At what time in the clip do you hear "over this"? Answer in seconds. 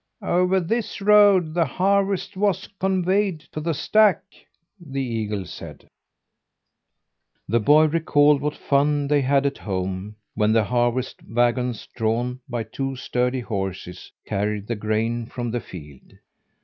0.25-0.99